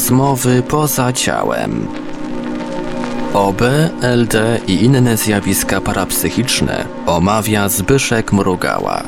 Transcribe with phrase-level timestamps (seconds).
[0.00, 1.88] Rozmowy poza ciałem.
[3.34, 3.62] OB,
[4.02, 9.02] LD i inne zjawiska parapsychiczne omawia Zbyszek Mrugała.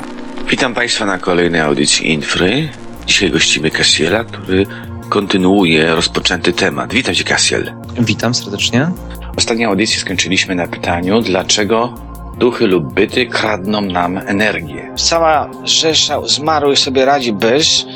[0.49, 2.69] Witam Państwa na kolejnej audycji Infry.
[3.07, 4.67] Dzisiaj gościmy Kasiela, który
[5.09, 6.93] kontynuuje rozpoczęty temat.
[6.93, 7.73] Witam Cię, Kasiel.
[7.99, 8.91] Witam serdecznie.
[9.37, 11.95] Ostatnią audycję skończyliśmy na pytaniu, dlaczego
[12.39, 14.93] duchy lub byty kradną nam energię.
[14.97, 17.87] Cała rzesza zmarłych sobie radzi bez...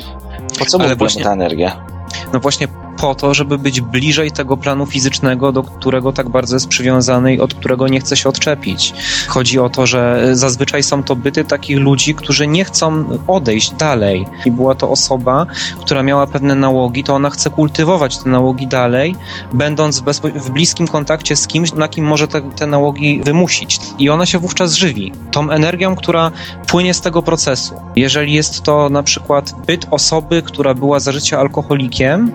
[0.59, 1.85] Po co mu właśnie- ta energia?
[2.33, 6.67] No właśnie po to, żeby być bliżej tego planu fizycznego, do którego tak bardzo jest
[6.67, 8.93] przywiązany i od którego nie chce się odczepić.
[9.27, 14.27] Chodzi o to, że zazwyczaj są to byty takich ludzi, którzy nie chcą odejść dalej.
[14.45, 15.45] I była to osoba,
[15.81, 19.15] która miała pewne nałogi, to ona chce kultywować te nałogi dalej,
[19.53, 23.79] będąc w, bezpo- w bliskim kontakcie z kimś, na kim może te, te nałogi wymusić.
[23.99, 26.31] I ona się wówczas żywi tą energią, która
[26.67, 27.73] płynie z tego procesu.
[27.95, 32.31] Jeżeli jest to na przykład byt osoby, która była za życia alkoholikiem,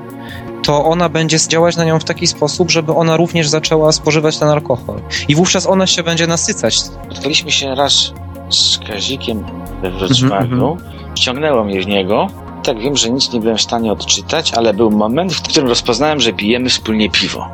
[0.63, 4.49] to ona będzie działać na nią w taki sposób, żeby ona również zaczęła spożywać ten
[4.49, 5.01] alkohol.
[5.29, 6.81] I wówczas ona się będzie nasycać.
[6.81, 8.13] Spotkaliśmy się raz
[8.51, 9.45] z Kazikiem
[9.83, 10.77] we Mhm, Wrocławiu.
[11.15, 12.27] Ściągnęło mnie z niego.
[12.65, 16.21] Tak wiem, że nic nie byłem w stanie odczytać, ale był moment, w którym rozpoznałem,
[16.21, 17.47] że pijemy wspólnie piwo.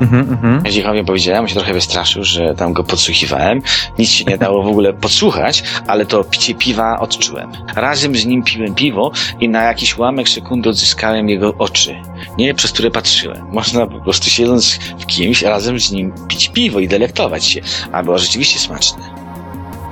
[0.00, 0.62] Mhm, mhm.
[0.62, 3.62] Kazikowi powiedziałem, on się trochę wystraszył, że tam go podsłuchiwałem.
[3.98, 7.52] Nic się nie dało w ogóle podsłuchać, ale to picie piwa odczułem.
[7.76, 11.96] Razem z nim piłem piwo i na jakiś ułamek sekundy odzyskałem jego oczy.
[12.38, 13.46] Nie, przez które patrzyłem.
[13.52, 17.60] Można po prostu siedząc w kimś, razem z nim pić piwo i delektować się.
[17.92, 19.15] A było rzeczywiście smaczne.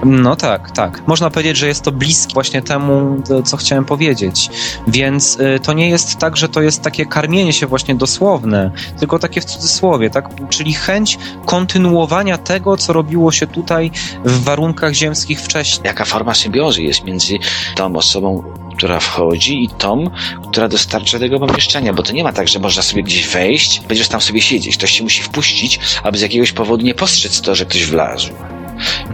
[0.05, 1.03] No tak, tak.
[1.07, 4.51] Można powiedzieć, że jest to bliskie właśnie temu, to, co chciałem powiedzieć.
[4.89, 9.19] Więc y, to nie jest tak, że to jest takie karmienie się właśnie dosłowne, tylko
[9.19, 10.29] takie w cudzysłowie, tak?
[10.49, 13.91] Czyli chęć kontynuowania tego, co robiło się tutaj
[14.25, 15.87] w warunkach ziemskich wcześniej.
[15.87, 17.35] Jaka forma symbiozy jest między
[17.77, 18.43] tą osobą,
[18.77, 20.11] która wchodzi i tą,
[20.51, 24.09] która dostarcza tego pomieszczenia, bo to nie ma tak, że można sobie gdzieś wejść, będziesz
[24.09, 24.77] tam sobie siedzieć.
[24.77, 28.33] Ktoś się musi wpuścić, aby z jakiegoś powodu nie postrzec to, że ktoś wlazł.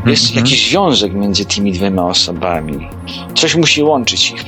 [0.06, 0.44] Jest Mhm.
[0.44, 2.88] jakiś związek między tymi dwiema osobami.
[3.34, 4.44] Coś musi łączyć ich.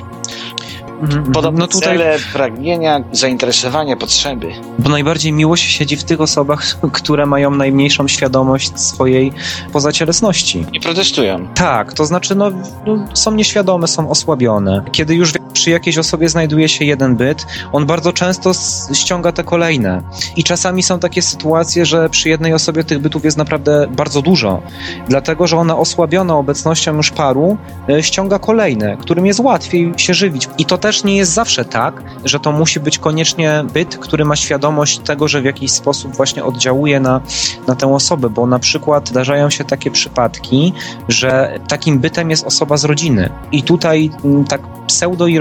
[1.02, 4.52] Mhm, Podobne No tutaj cele, pragnienia, zainteresowania, potrzeby.
[4.78, 9.32] Bo najbardziej miłość siedzi w tych osobach, które mają najmniejszą świadomość swojej
[9.72, 10.66] pozacielesności.
[10.72, 11.48] Nie protestują.
[11.54, 12.50] Tak, to znaczy no,
[12.86, 14.84] no, są nieświadome, są osłabione.
[14.92, 18.52] Kiedy już przy jakiejś osobie znajduje się jeden byt, on bardzo często
[18.92, 20.02] ściąga te kolejne.
[20.36, 24.62] I czasami są takie sytuacje, że przy jednej osobie tych bytów jest naprawdę bardzo dużo.
[25.08, 27.56] Dlatego, że ona osłabiona obecnością już paru
[27.88, 30.48] e, ściąga kolejne, którym jest łatwiej się żywić.
[30.58, 34.36] I to też nie jest zawsze tak, że to musi być koniecznie byt, który ma
[34.36, 37.20] świadomość tego, że w jakiś sposób właśnie oddziałuje na,
[37.66, 40.72] na tę osobę, bo na przykład zdarzają się takie przypadki,
[41.08, 43.30] że takim bytem jest osoba z rodziny.
[43.52, 44.60] I tutaj m, tak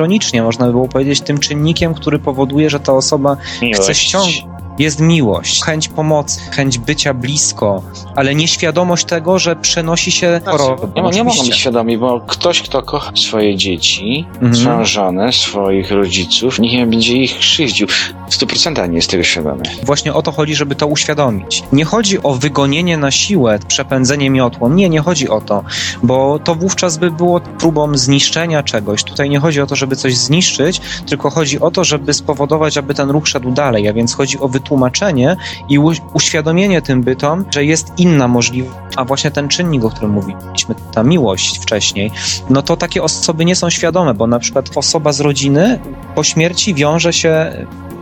[0.01, 3.37] pseudoironicznie można by było powiedzieć, tym czynnikiem, który powoduje, że ta osoba
[3.73, 4.45] chce ściągnąć.
[4.79, 7.81] Jest miłość, chęć pomocy, chęć bycia blisko,
[8.15, 10.87] ale nieświadomość tego, że przenosi się chorobę.
[10.93, 14.55] Znaczy, Nie, nie mogą być świadomi, bo ktoś, kto kocha swoje dzieci, Mhm.
[14.55, 17.87] swoją żonę, swoich rodziców, nikt nie będzie ich krzywdził.
[18.31, 19.63] W 100% nie jest tego świadomy.
[19.83, 21.63] Właśnie o to chodzi, żeby to uświadomić.
[21.71, 24.69] Nie chodzi o wygonienie na siłę, przepędzenie miotłą.
[24.69, 25.63] Nie, nie chodzi o to,
[26.03, 29.03] bo to wówczas by było próbą zniszczenia czegoś.
[29.03, 32.93] Tutaj nie chodzi o to, żeby coś zniszczyć, tylko chodzi o to, żeby spowodować, aby
[32.93, 33.87] ten ruch szedł dalej.
[33.87, 35.35] A więc chodzi o wytłumaczenie
[35.69, 35.79] i
[36.13, 38.77] uświadomienie tym bytom, że jest inna możliwość.
[38.95, 42.11] A właśnie ten czynnik, o którym mówiliśmy, ta miłość wcześniej,
[42.49, 45.79] no to takie osoby nie są świadome, bo na przykład osoba z rodziny
[46.15, 47.51] po śmierci wiąże się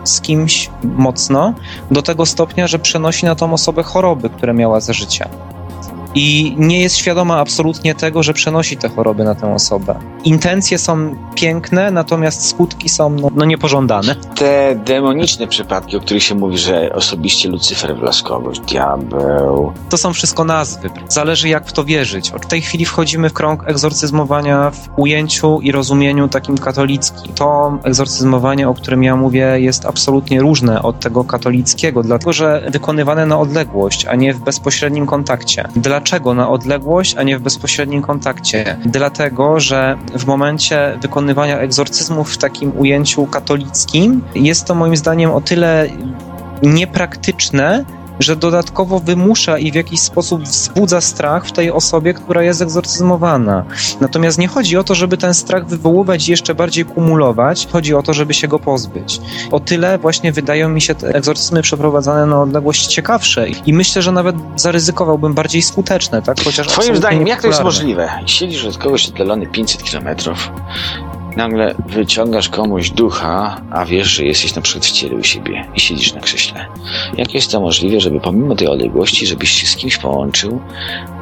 [0.04, 1.54] z kimś mocno
[1.92, 5.30] do tego stopnia, że przenosi na tą osobę choroby, które miała za życia.
[6.16, 9.96] I nie jest świadoma absolutnie tego, że przenosi te choroby na tę osobę.
[10.24, 14.16] Intencje są piękne, natomiast skutki są no, no niepożądane.
[14.36, 19.74] Te demoniczne przypadki, o których się mówi, że osobiście Lucyfer Blaskowość, diabeł.
[19.90, 20.90] To są wszystko nazwy.
[21.08, 22.32] Zależy jak w to wierzyć.
[22.32, 27.34] W tej chwili wchodzimy w krąg egzorcyzmowania w ujęciu i rozumieniu takim katolickim.
[27.34, 33.26] To egzorcyzmowanie, o którym ja mówię, jest absolutnie różne od tego katolickiego, dlatego że wykonywane
[33.26, 35.68] na odległość, a nie w bezpośrednim kontakcie.
[36.00, 38.78] Dlaczego na odległość, a nie w bezpośrednim kontakcie?
[38.86, 45.42] Dlatego, że w momencie wykonywania egzorcyzmów w takim ujęciu katolickim jest to moim zdaniem o
[45.42, 45.88] tyle
[46.64, 47.86] niepraktyczne,
[48.20, 53.66] że dodatkowo wymusza i w jakiś sposób wzbudza strach w tej osobie, która jest egzorcyzmowana.
[54.02, 58.04] Natomiast nie chodzi o to, żeby ten strach wywoływać i jeszcze bardziej kumulować, chodzi o
[58.04, 59.22] to, żeby się go pozbyć.
[59.52, 64.12] O tyle właśnie wydają mi się te egzorcyzmy przeprowadzane na odległość ciekawsze i myślę, że
[64.12, 66.44] nawet zaryzykowałbym bardziej skuteczne, tak?
[66.44, 68.10] Chociaż Twoim zdaniem, jak to jest możliwe?
[68.26, 70.52] Siedzisz od kogoś oddalony 500 kilometrów,
[71.36, 75.80] Nagle wyciągasz komuś ducha, a wiesz, że jesteś na przykład w ciele u siebie i
[75.80, 76.66] siedzisz na krześle.
[77.18, 80.60] Jak jest to możliwe, żeby pomimo tej odległości, żebyś się z kimś połączył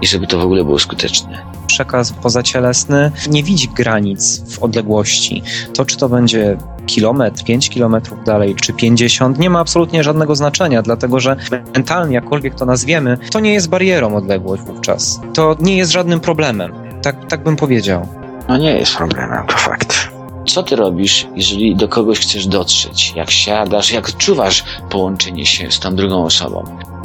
[0.02, 1.46] i żeby to w ogóle było skuteczne?
[1.68, 5.44] Przekaz pozacielesny nie widzi granic w odległości.
[5.74, 10.82] To, czy to będzie kilometr, 5 kilometrów dalej, czy 50, nie ma absolutnie żadnego znaczenia,
[10.82, 11.36] dlatego że
[11.74, 15.22] mentalnie, jakkolwiek to nazwiemy, to nie jest barierą odległość wówczas.
[15.34, 16.74] To nie jest żadnym problemem.
[17.02, 18.08] Tak, tak bym powiedział.
[18.48, 19.87] No nie jest problemem, to fakt.
[20.48, 23.14] Co ty robisz, jeżeli do kogoś chcesz dotrzeć?
[23.16, 26.64] Jak siadasz, jak odczuwasz połączenie się z tą drugą osobą?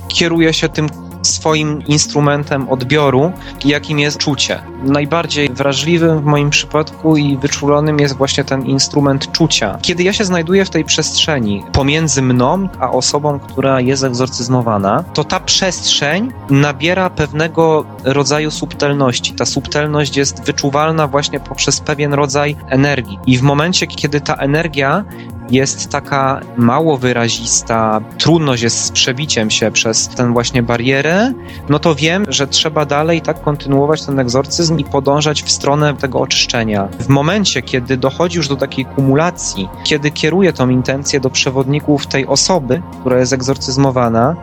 [0.09, 0.89] Kieruję się tym
[1.23, 3.33] swoim instrumentem odbioru,
[3.65, 4.63] jakim jest czucie.
[4.85, 9.79] Najbardziej wrażliwym w moim przypadku i wyczulonym jest właśnie ten instrument czucia.
[9.83, 15.25] Kiedy ja się znajduję w tej przestrzeni pomiędzy mną a osobą, która jest egzorcyzmowana, to
[15.25, 19.33] ta przestrzeń nabiera pewnego rodzaju subtelności.
[19.33, 23.19] Ta subtelność jest wyczuwalna właśnie poprzez pewien rodzaj energii.
[23.27, 25.05] I w momencie, kiedy ta energia
[25.53, 31.33] jest taka mało wyrazista, trudność jest z przebiciem się przez tę właśnie barierę,
[31.69, 36.21] no to wiem, że trzeba dalej tak kontynuować ten egzorcyzm i podążać w stronę tego
[36.21, 36.89] oczyszczenia.
[37.01, 42.27] W momencie, kiedy dochodzi już do takiej kumulacji, kiedy kieruję tą intencję do przewodników tej
[42.27, 44.37] osoby, która jest egzorcyzmowana,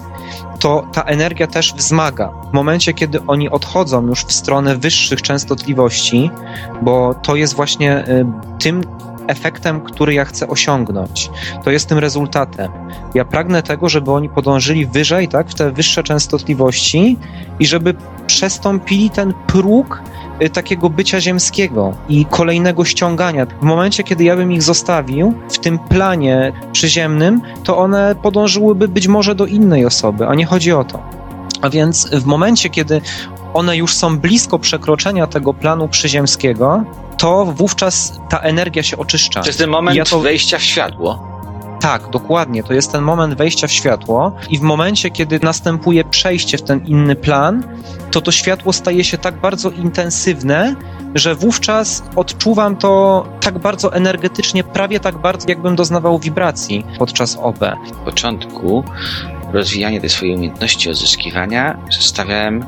[0.60, 2.32] to ta energia też wzmaga.
[2.50, 6.32] W momencie, kiedy oni odchodzą już w stronę wyższych częstotliwości,
[6.82, 8.26] bo to jest właśnie y,
[8.60, 8.84] tym
[9.30, 11.30] efektem, który ja chcę osiągnąć.
[11.64, 12.72] To jest tym rezultatem.
[13.14, 17.18] Ja pragnę tego, żeby oni podążyli wyżej, tak, w te wyższe częstotliwości
[17.60, 17.94] i żeby
[18.28, 20.02] przestąpili ten próg
[20.42, 23.46] y, takiego bycia ziemskiego i kolejnego ściągania.
[23.46, 29.08] W momencie, kiedy ja bym ich zostawił w tym planie przyziemnym, to one podążyłyby być
[29.08, 31.00] może do innej osoby, a nie chodzi o to.
[31.62, 33.02] A więc w momencie, kiedy
[33.54, 36.84] one już są blisko przekroczenia tego planu przyziemskiego,
[37.18, 39.42] to wówczas ta energia się oczyszcza.
[39.42, 41.30] To jest ten moment Ja to- wejścia w światło.
[41.82, 42.64] Tak, dokładnie.
[42.64, 46.86] To jest ten moment wejścia w światło, i w momencie, kiedy następuje przejście w ten
[46.86, 47.64] inny plan,
[48.12, 50.76] to to światło staje się tak bardzo intensywne,
[51.16, 57.60] że wówczas odczuwam to tak bardzo energetycznie, prawie tak bardzo, jakbym doznawał wibracji podczas OB.
[57.94, 58.84] W początku
[59.54, 62.66] rozwijania tej swojej umiejętności odzyskiwania stawiałem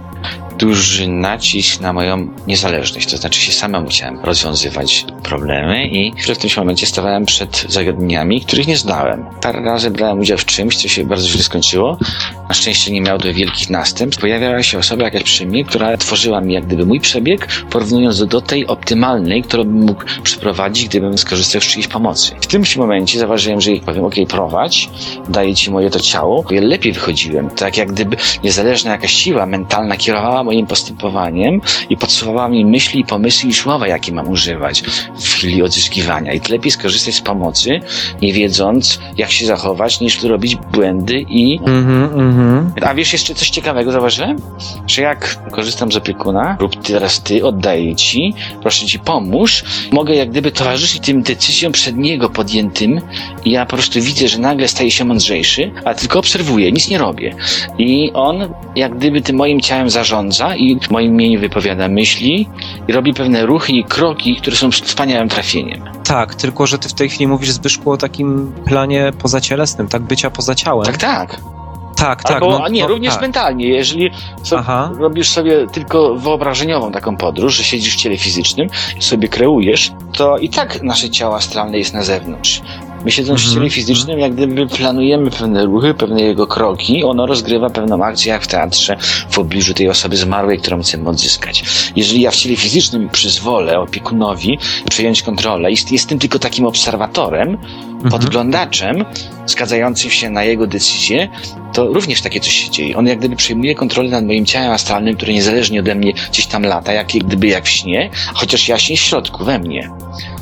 [0.61, 6.49] duży nacisk na moją niezależność, to znaczy się samemu chciałem rozwiązywać problemy i w tym
[6.57, 9.25] momencie stawałem przed zagadnieniami, których nie znałem.
[9.41, 11.97] Parę razy brałem udział w czymś, co się bardzo źle skończyło.
[12.49, 14.21] Na szczęście nie miało to wielkich następstw.
[14.21, 18.25] Pojawiała się osoba jakaś przy mnie, która tworzyła mi jak gdyby mój przebieg, porównując do,
[18.25, 22.35] do tej optymalnej, którą bym mógł przeprowadzić, gdybym skorzystał z czyjejś pomocy.
[22.41, 24.89] W tym momencie zauważyłem, że jej powiem, ok, prowadź,
[25.29, 27.49] daję ci moje to ciało, lepiej wychodziłem.
[27.49, 33.05] Tak jak gdyby niezależna jakaś siła mentalna kierowała moim postępowaniem i podsuwała mi myśli i
[33.05, 34.83] pomysły i słowa, jakie mam używać
[35.19, 36.33] w chwili odzyskiwania.
[36.33, 37.79] I lepiej skorzystać z pomocy,
[38.21, 42.71] nie wiedząc, jak się zachować, niż robić błędy i Mhm, mhm.
[42.81, 44.37] a wiesz jeszcze coś ciekawego zauważyłem?
[44.87, 50.29] Że jak korzystam z opiekuna, lub teraz ty, oddaję ci, proszę ci pomóż, mogę jak
[50.29, 53.01] gdyby towarzyszyć tym decyzjom przed niego podjętym
[53.45, 56.97] i ja po prostu widzę, że nagle staje się mądrzejszy, a tylko obserwuję, nic nie
[56.97, 57.35] robię.
[57.77, 62.49] I on jak gdyby tym moim ciałem zarządza i w moim imieniu wypowiada myśli
[62.87, 65.81] i robi pewne ruchy i kroki, które są wspaniałym trafieniem.
[66.03, 70.29] Tak, tylko że ty w tej chwili mówisz Zbyszku o takim planie pozacielesnym, tak bycia
[70.29, 70.85] poza ciałem.
[70.85, 71.37] Tak, tak.
[71.95, 72.31] tak, tak.
[72.31, 73.21] Albo, no, a nie, no, również tak.
[73.21, 73.67] mentalnie.
[73.67, 74.11] Jeżeli
[74.43, 74.63] so,
[74.99, 80.37] robisz sobie tylko wyobrażeniową taką podróż, że siedzisz w ciele fizycznym i sobie kreujesz, to
[80.37, 82.61] i tak nasze ciało astralne jest na zewnątrz.
[83.05, 83.55] My siedząc w Mhm.
[83.59, 88.43] ciele fizycznym, jak gdyby planujemy pewne ruchy, pewne jego kroki, ono rozgrywa pewną akcję jak
[88.43, 88.97] w teatrze
[89.29, 91.63] w pobliżu tej osoby zmarłej, którą chcemy odzyskać.
[91.95, 94.57] Jeżeli ja w ciele fizycznym przyzwolę opiekunowi
[94.89, 97.90] przejąć kontrolę i jestem tylko takim obserwatorem, Mhm.
[98.09, 99.05] Podglądaczem,
[99.45, 101.29] zgadzającym się na jego decyzję,
[101.73, 102.97] to również takie coś się dzieje.
[102.97, 106.63] On jak gdyby przejmuje kontrolę nad moim ciałem astralnym, które niezależnie ode mnie gdzieś tam
[106.63, 109.89] lata, jak gdyby jak w śnie, chociaż jaśnie w środku, we mnie.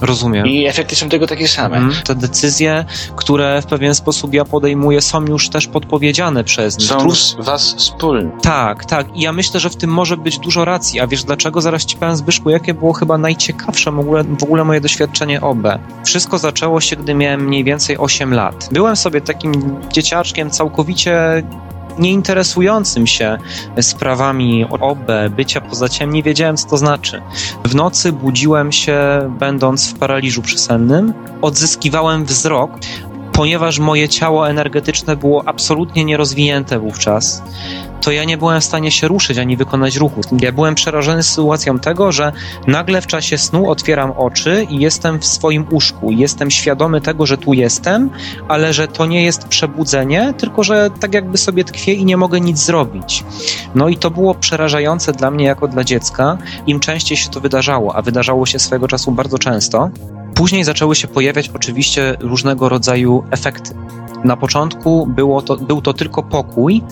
[0.02, 0.48] Rozumiem.
[0.48, 1.78] I efekty są tego takie same.
[1.78, 2.04] Mhm.
[2.04, 2.86] Te decyzje,
[3.16, 6.88] które w pewien sposób ja podejmuję, są już też podpowiedziane przez nich.
[6.88, 8.32] Są z was wspólne.
[8.42, 9.08] Tak, tak.
[9.16, 11.00] I ja myślę, że w tym może być dużo racji.
[11.00, 11.62] A wiesz dlaczego?
[11.62, 15.68] Zaraz ci powiem, Zbyszku, jakie było chyba najciekawsze w ogóle, w ogóle moje doświadczenie OB.
[16.06, 18.70] Wszystko zaczęło się, gdy miałem mniej więcej 8 lat.
[18.72, 21.44] Byłem sobie takim dzieciaczkiem całkowicie
[22.00, 23.38] nieinteresującym się
[23.82, 27.22] sprawami OB, bycia poza ciałem, nie wiedziałem, co to znaczy.
[27.66, 28.98] W nocy budziłem się,
[29.40, 32.72] będąc w paraliżu przysennym, odzyskiwałem wzrok,
[33.32, 37.44] ponieważ moje ciało energetyczne było absolutnie nierozwinięte wówczas
[38.02, 40.22] to ja nie byłem w stanie się ruszyć ani wykonać ruchu.
[40.42, 42.32] Ja byłem przerażony sytuacją tego, że
[42.68, 46.12] nagle w czasie snu otwieram oczy i jestem w swoim łóżku.
[46.12, 48.10] Jestem świadomy tego, że tu jestem,
[48.48, 52.42] ale że to nie jest przebudzenie, tylko że tak jakby sobie tkwię i nie mogę
[52.42, 53.24] nic zrobić.
[53.76, 56.38] No i to było przerażające dla mnie jako dla dziecka.
[56.68, 59.90] Im częściej się to wydarzało, a wydarzało się swego czasu bardzo często,
[60.40, 63.76] Później zaczęły się pojawiać oczywiście różnego rodzaju efekty.
[64.24, 66.84] Na początku było to, był to tylko pokój,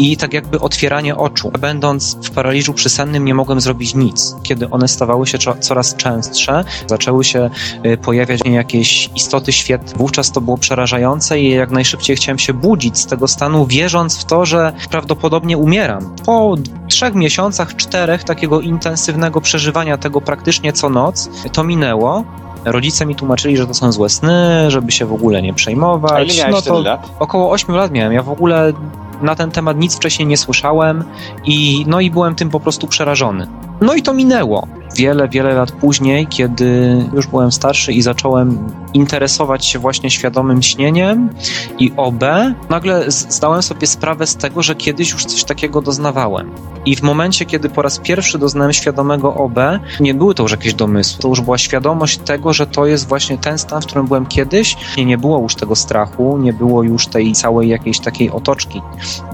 [0.00, 1.50] i tak jakby otwieranie oczu.
[1.60, 4.34] Będąc w paraliżu przysennym nie mogłem zrobić nic.
[4.42, 7.50] Kiedy one stawały się coraz częstsze, zaczęły się
[7.86, 9.98] y, pojawiać jakieś istoty świetne.
[9.98, 14.24] Wówczas to było przerażające i jak najszybciej chciałem się budzić z tego stanu, wierząc w
[14.24, 16.14] to, że prawdopodobnie umieram.
[16.26, 16.54] Po
[16.88, 22.24] trzech miesiącach, czterech takiego intensywnego przeżywania tego praktycznie co noc, to minęło.
[22.64, 26.12] Rodzice mi tłumaczyli, że to są złe sny, żeby się w ogóle nie przejmować.
[26.12, 27.10] A ile miałeś no to lat?
[27.18, 28.12] Około 8 lat miałem.
[28.12, 28.72] Ja w ogóle
[29.22, 31.04] na ten temat nic wcześniej nie słyszałem
[31.44, 33.46] i no i byłem tym po prostu przerażony.
[33.80, 34.68] No i to minęło.
[34.96, 38.58] Wiele, wiele lat później, kiedy już byłem starszy i zacząłem
[38.94, 41.30] interesować się właśnie świadomym śnieniem
[41.78, 42.24] i OB,
[42.70, 46.50] nagle zdałem sobie sprawę z tego, że kiedyś już coś takiego doznawałem.
[46.84, 49.58] I w momencie, kiedy po raz pierwszy doznałem świadomego OB,
[50.00, 51.22] nie były to już jakieś domysły.
[51.22, 54.76] To już była świadomość tego, że to jest właśnie ten stan, w którym byłem kiedyś.
[54.96, 58.82] Nie, nie było już tego strachu, nie było już tej całej jakiejś takiej otoczki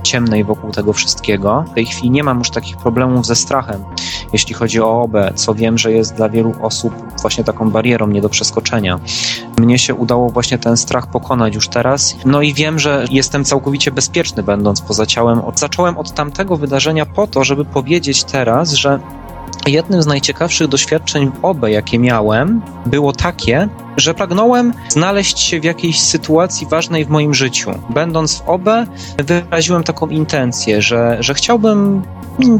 [0.02, 1.64] ciemnej wokół tego wszystkiego.
[1.70, 3.84] W tej chwili nie mam już takich problemów ze strachem,
[4.32, 8.20] jeśli chodzi o OB, co wiem, że jest dla wielu osób właśnie taką barierą nie
[8.20, 9.00] do przeskoczenia.
[9.58, 12.16] Mnie się udało właśnie ten strach pokonać już teraz.
[12.24, 15.42] No i wiem, że jestem całkowicie bezpieczny, będąc poza ciałem.
[15.54, 19.00] Zacząłem od tamtego wydarzenia po to, żeby powiedzieć teraz, że
[19.66, 26.00] Jednym z najciekawszych doświadczeń OBE, jakie miałem, było takie, że pragnąłem znaleźć się w jakiejś
[26.00, 27.70] sytuacji ważnej w moim życiu.
[27.90, 28.86] Będąc w OBE,
[29.18, 32.02] wyraziłem taką intencję, że, że chciałbym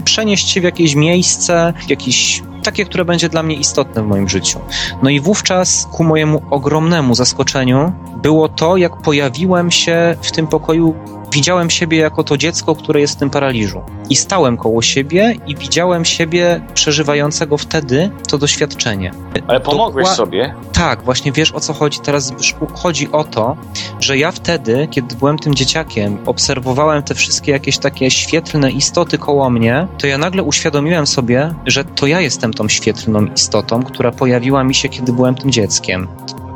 [0.05, 4.29] przenieść się w jakieś miejsce, w jakiś takie, które będzie dla mnie istotne w moim
[4.29, 4.59] życiu.
[5.03, 10.95] No i wówczas, ku mojemu ogromnemu zaskoczeniu, było to, jak pojawiłem się w tym pokoju
[11.37, 13.83] widziałem siebie jako to dziecko, które jest w tym paraliżu.
[14.11, 19.11] I stałem koło siebie i widziałem siebie przeżywającego wtedy to doświadczenie.
[19.47, 20.55] Ale pomogłeś sobie?
[20.73, 22.67] Tak, właśnie wiesz o co chodzi teraz, Zbyszku.
[22.75, 23.57] Chodzi o to,
[24.01, 29.51] że ja wtedy, kiedy byłem tym dzieciakiem, obserwowałem te wszystkie jakieś takie świetlne istoty koło
[29.51, 34.65] mnie, to ja nagle uświadomiłem sobie, że to ja jestem tą świetlną istotą, która pojawiła
[34.65, 36.09] mi się, kiedy byłem tym dzieckiem.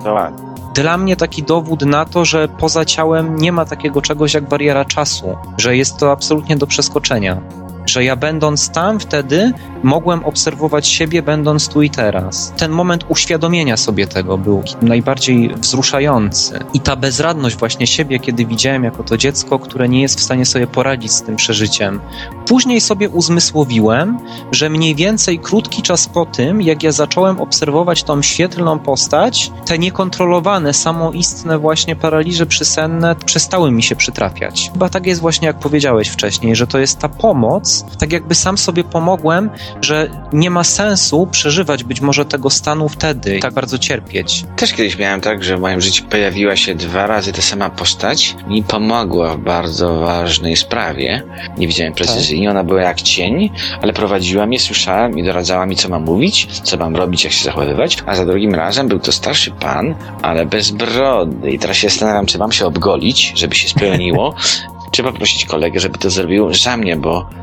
[0.05, 4.35] To ładnie dla mnie taki dowód na to, że poza ciałem nie ma takiego czegoś
[4.35, 7.41] jak bariera czasu, że jest to absolutnie do przeskoczenia.
[7.87, 12.53] Że ja będąc tam wtedy mogłem obserwować siebie, będąc tu i teraz.
[12.57, 16.59] Ten moment uświadomienia sobie tego był najbardziej wzruszający.
[16.75, 20.47] I ta bezradność właśnie siebie, kiedy widziałem jako to dziecko, które nie jest w stanie
[20.47, 22.01] sobie poradzić z tym przeżyciem.
[22.47, 24.19] Później sobie uzmysłowiłem,
[24.53, 29.79] że mniej więcej krótki czas po tym, jak ja zacząłem obserwować tą świetlną postać, te
[29.79, 34.71] niekontrolowane, samoistne właśnie paraliże przysenne przestały mi się przytrafiać.
[34.73, 38.59] Chyba tak jest właśnie, jak powiedziałeś wcześniej, że to jest ta pomoc, tak jakby sam
[38.59, 44.45] sobie pomogłem, że nie ma sensu przeżywać być może tego stanu wtedy, tak bardzo cierpieć.
[44.57, 48.37] Też kiedyś miałem tak, że w moim życiu pojawiła się dwa razy ta sama postać.
[48.49, 51.23] Mi pomogła w bardzo ważnej sprawie.
[51.59, 52.51] Nie widziałem precyzyjnie, tak.
[52.51, 53.51] ona była jak cień,
[53.83, 57.45] ale prowadziła mnie, słyszałem i doradzała mi, co mam mówić, co mam robić, jak się
[57.45, 57.99] zachowywać.
[58.07, 61.51] A za drugim razem był to starszy pan, ale bez brody.
[61.51, 64.35] I teraz się zastanawiam, czy mam się obgolić, żeby się spełniło,
[64.93, 67.40] czy poprosić kolegę, żeby to zrobił za mnie, bo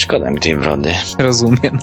[0.00, 0.94] Szkoda mi tej wrody.
[1.18, 1.78] Rozumiem.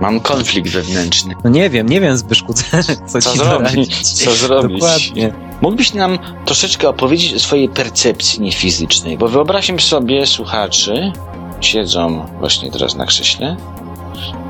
[0.00, 1.34] Mam konflikt wewnętrzny.
[1.44, 2.64] No nie wiem, nie wiem Zbyszku, co,
[3.06, 4.12] co ci zrobić.
[4.24, 4.80] Co zrobić?
[4.80, 5.32] Dokładnie.
[5.60, 11.12] Mógłbyś nam troszeczkę opowiedzieć o swojej percepcji niefizycznej, bo wyobraźmy sobie słuchaczy,
[11.60, 13.56] siedzą właśnie teraz na krześle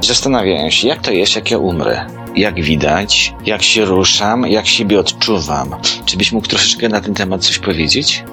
[0.03, 2.07] i zastanawiają się, jak to jest, jak ja umrę.
[2.37, 5.75] Jak widać, jak się ruszam, jak siebie odczuwam.
[6.05, 8.25] Czy byś mógł troszeczkę na ten temat coś powiedzieć?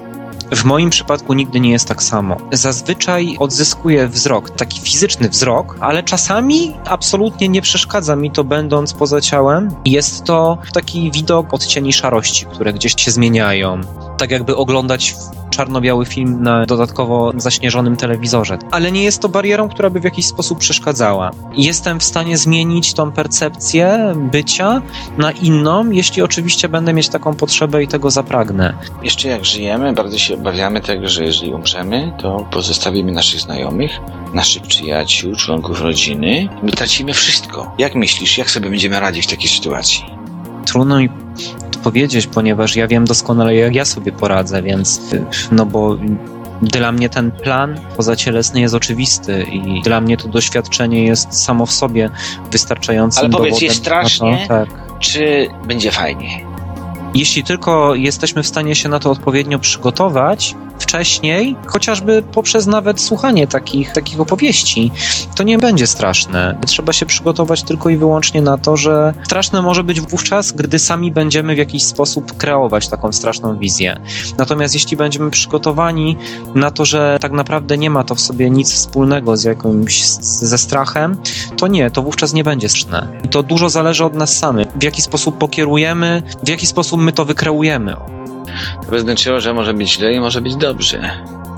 [0.52, 2.36] W moim przypadku nigdy nie jest tak samo.
[2.52, 9.20] Zazwyczaj odzyskuję wzrok, taki fizyczny wzrok, ale czasami absolutnie nie przeszkadza mi to, będąc poza
[9.20, 9.70] ciałem.
[9.84, 13.80] Jest to taki widok odcieni szarości, które gdzieś się zmieniają.
[14.18, 15.14] Tak jakby oglądać
[15.56, 18.58] czarno-biały film na dodatkowo zaśnieżonym telewizorze.
[18.70, 21.30] Ale nie jest to barierą, która by w jakiś sposób przeszkadzała.
[21.52, 24.82] Jestem w stanie zmienić tą percepcję bycia
[25.18, 28.74] na inną, jeśli oczywiście będę mieć taką potrzebę i tego zapragnę.
[29.02, 33.90] Jeszcze jak żyjemy, bardzo się obawiamy tego, że jeżeli umrzemy, to pozostawimy naszych znajomych,
[34.34, 36.48] naszych przyjaciół, członków rodziny.
[36.62, 37.74] My tracimy wszystko.
[37.78, 40.04] Jak myślisz, jak sobie będziemy radzić w takiej sytuacji?
[40.66, 41.08] Trudno mi
[41.86, 45.00] powiedzieć, ponieważ ja wiem doskonale, jak ja sobie poradzę, więc
[45.52, 45.96] no bo
[46.62, 51.72] Dla mnie ten plan pozacielesny jest oczywisty i dla mnie to doświadczenie jest samo w
[51.72, 52.10] sobie
[52.50, 54.38] wystarczającym Ale powiedz, dowodem jest strasznie?
[54.42, 54.68] to, tak.
[54.98, 56.46] Czy będzie fajnie?
[57.14, 63.46] Jeśli tylko jesteśmy w stanie się na to odpowiednio przygotować wcześniej, chociażby poprzez nawet słuchanie
[63.46, 64.92] takich, takich opowieści,
[65.36, 66.58] to nie będzie straszne.
[66.66, 71.12] Trzeba się przygotować tylko i wyłącznie na to, że straszne może być wówczas, gdy sami
[71.12, 74.00] będziemy w jakiś sposób kreować taką straszną wizję.
[74.38, 76.16] Natomiast jeśli będziemy przygotowani
[76.54, 80.58] na to, że tak naprawdę nie ma to w sobie nic wspólnego z jakimś ze
[80.58, 81.16] strachem,
[81.56, 82.76] to nie, to wówczas nie będzie straszne.
[83.24, 84.68] I to dużo zależy od nas samych.
[84.68, 87.96] W jaki sposób pokierujemy, w jaki sposób my to wykreujemy.
[88.84, 91.10] To by znaczyło, że może być źle i może być dobrze.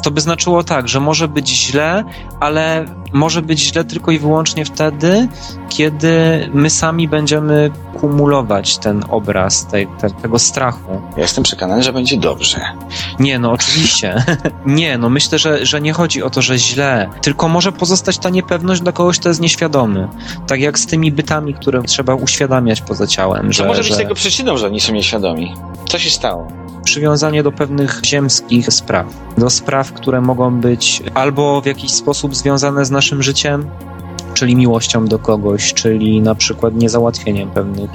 [0.02, 2.04] To by znaczyło tak, że może być źle,
[2.40, 5.28] ale może być źle tylko i wyłącznie wtedy,
[5.68, 11.02] kiedy my sami będziemy kumulować ten obraz tej, te, tego strachu.
[11.16, 12.60] Ja jestem przekonany, że będzie dobrze.
[13.18, 14.24] Nie, no oczywiście.
[14.66, 18.30] nie, no myślę, że, że nie chodzi o to, że źle, tylko może pozostać ta
[18.30, 20.08] niepewność dla kogoś, kto jest nieświadomy.
[20.46, 23.52] Tak jak z tymi bytami, które trzeba uświadamiać poza ciałem.
[23.52, 25.54] Że, może być że tego przyczyną, że oni są nieświadomi?
[25.88, 26.48] Co się stało?
[26.88, 29.06] Przywiązanie do pewnych ziemskich spraw.
[29.38, 33.70] Do spraw, które mogą być albo w jakiś sposób związane z naszym życiem,
[34.34, 37.90] czyli miłością do kogoś, czyli na przykład niezałatwieniem pewnych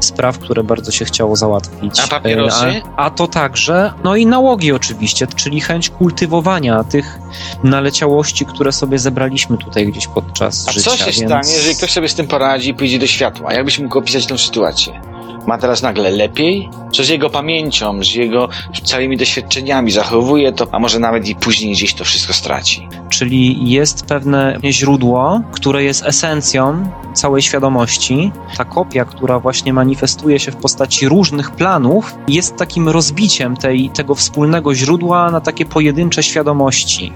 [0.00, 2.00] spraw, które bardzo się chciało załatwić.
[2.00, 2.82] A papierosy?
[2.96, 7.18] A, a to także, no i nałogi oczywiście, czyli chęć kultywowania tych
[7.64, 10.90] naleciałości, które sobie zebraliśmy tutaj gdzieś podczas A życia.
[10.90, 11.18] co się więc...
[11.18, 13.52] stanie, jeżeli ktoś sobie z tym poradzi i pójdzie do światła?
[13.52, 15.11] Jakbyś mógł opisać tę sytuację?
[15.46, 16.68] Ma teraz nagle lepiej?
[16.92, 18.48] Co z jego pamięcią, z jego
[18.84, 19.90] całymi doświadczeniami?
[19.90, 22.88] Zachowuje to, a może nawet i później gdzieś to wszystko straci?
[23.08, 28.32] Czyli jest pewne źródło, które jest esencją całej świadomości.
[28.56, 34.14] Ta kopia, która właśnie manifestuje się w postaci różnych planów, jest takim rozbiciem tej, tego
[34.14, 37.12] wspólnego źródła na takie pojedyncze świadomości.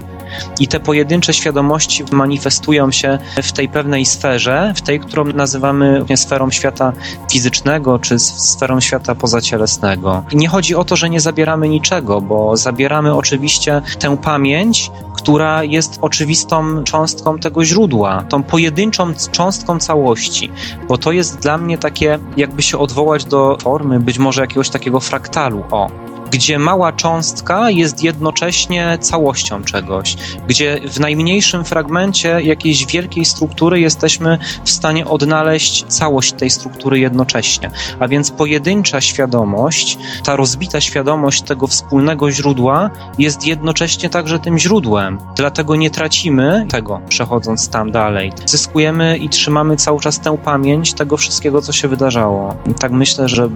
[0.59, 6.51] I te pojedyncze świadomości manifestują się w tej pewnej sferze, w tej, którą nazywamy sferą
[6.51, 6.93] świata
[7.31, 10.23] fizycznego, czy sferą świata pozacielesnego.
[10.33, 15.97] Nie chodzi o to, że nie zabieramy niczego, bo zabieramy oczywiście tę pamięć, która jest
[16.01, 20.51] oczywistą cząstką tego źródła, tą pojedynczą cząstką całości,
[20.87, 24.99] bo to jest dla mnie takie, jakby się odwołać do formy być może jakiegoś takiego
[24.99, 25.63] fraktalu.
[25.71, 25.89] O,
[26.31, 34.37] gdzie mała cząstka jest jednocześnie całością czegoś, gdzie w najmniejszym fragmencie jakiejś wielkiej struktury jesteśmy
[34.63, 37.71] w stanie odnaleźć całość tej struktury jednocześnie.
[37.99, 45.17] A więc pojedyncza świadomość, ta rozbita świadomość tego wspólnego źródła jest jednocześnie także tym źródłem.
[45.35, 48.31] Dlatego nie tracimy tego, przechodząc tam dalej.
[48.45, 52.55] Zyskujemy i trzymamy cały czas tę pamięć tego wszystkiego, co się wydarzało.
[52.79, 53.49] Tak myślę, że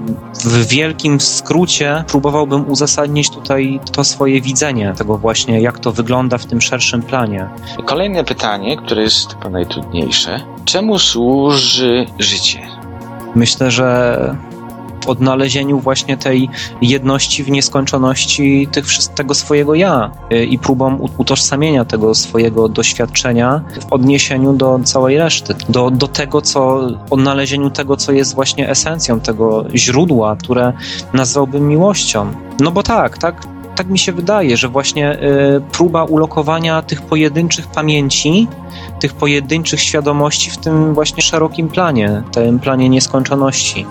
[0.43, 6.45] w wielkim skrócie próbowałbym uzasadnić tutaj to swoje widzenie tego właśnie, jak to wygląda w
[6.45, 7.49] tym szerszym planie.
[7.85, 10.39] Kolejne pytanie, które jest chyba najtrudniejsze.
[10.65, 12.59] Czemu służy życie?
[13.35, 14.50] Myślę, że
[15.07, 16.49] odnalezieniu właśnie tej
[16.81, 18.85] jedności w nieskończoności tych,
[19.15, 25.55] tego swojego ja y, i próbą utożsamienia tego swojego doświadczenia w odniesieniu do całej reszty,
[25.69, 30.73] do, do tego, co, odnalezieniu tego, co jest właśnie esencją tego źródła, które
[31.13, 32.27] nazwałbym miłością.
[32.59, 37.67] No bo tak, tak, tak mi się wydaje, że właśnie y, próba ulokowania tych pojedynczych
[37.67, 38.47] pamięci,
[38.99, 43.85] tych pojedynczych świadomości w tym właśnie szerokim planie, tym planie nieskończoności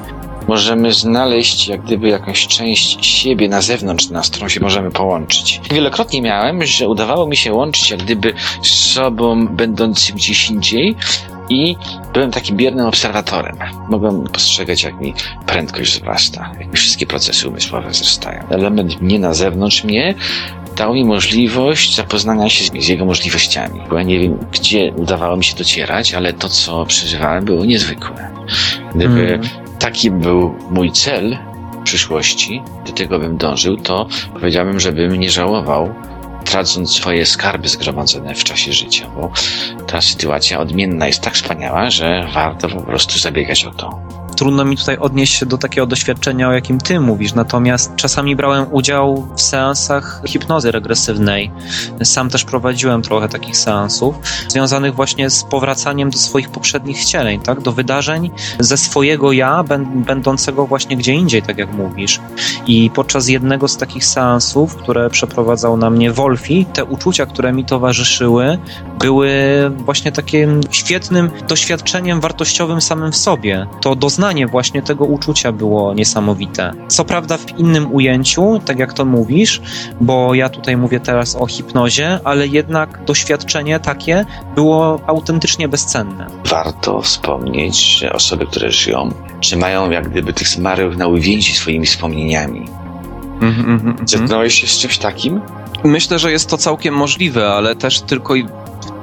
[0.50, 5.60] możemy znaleźć jak gdyby jakąś część siebie na zewnątrz nas, którą się możemy połączyć.
[5.70, 10.96] Wielokrotnie miałem, że udawało mi się łączyć jak gdyby z sobą będącym gdzieś indziej
[11.48, 11.76] i
[12.12, 13.56] byłem takim biernym obserwatorem.
[13.88, 15.14] Mogłem postrzegać, jak mi
[15.46, 18.48] prędkość wzrasta, jak mi wszystkie procesy umysłowe wzrastają.
[18.48, 20.14] Element mnie na zewnątrz mnie
[20.76, 23.80] dał mi możliwość zapoznania się z, jego możliwościami.
[23.90, 28.30] Bo ja nie wiem, gdzie udawało mi się docierać, ale to, co przeżywałem, było niezwykłe.
[28.94, 31.38] Gdyby hmm taki był mój cel
[31.72, 35.94] w przyszłości, do tego bym dążył, to powiedziałbym, żebym nie żałował,
[36.44, 39.32] tracąc swoje skarby zgromadzone w czasie życia, bo
[39.86, 44.76] ta sytuacja odmienna jest tak wspaniała, że warto po prostu zabiegać o to trudno mi
[44.76, 47.34] tutaj odnieść się do takiego doświadczenia, o jakim ty mówisz.
[47.34, 51.50] Natomiast czasami brałem udział w seansach hipnozy regresywnej.
[52.04, 54.14] Sam też prowadziłem trochę takich seansów,
[54.48, 57.60] związanych właśnie z powracaniem do swoich poprzednich wcieleń, tak?
[57.60, 59.64] do wydarzeń ze swojego ja,
[60.06, 62.20] będącego właśnie gdzie indziej, tak jak mówisz.
[62.66, 67.64] I podczas jednego z takich seansów, które przeprowadzał na mnie Wolfi, te uczucia, które mi
[67.64, 68.58] towarzyszyły,
[68.98, 69.30] były
[69.76, 73.66] właśnie takim świetnym doświadczeniem wartościowym samym w sobie.
[73.80, 76.72] To doznanie przeżwanie właśnie tego uczucia było niesamowite.
[76.88, 79.60] Co prawda w innym ujęciu, tak jak to mówisz,
[80.00, 86.26] bo ja tutaj mówię teraz o hipnozie, ale jednak doświadczenie takie było autentycznie bezcenne.
[86.50, 92.66] Warto wspomnieć, że osoby, które żyją, trzymają jak gdyby tych zmarłych na uwięzi swoimi wspomnieniami.
[93.40, 94.08] Mhm, mhm, mhm.
[94.08, 95.40] Zetknąłeś się z czymś takim?
[95.84, 98.46] Myślę, że jest to całkiem możliwe, ale też tylko i